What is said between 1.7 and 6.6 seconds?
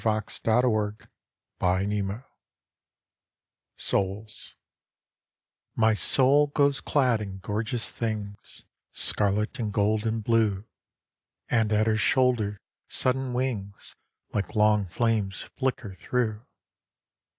Fannie Stearns Davis MY soul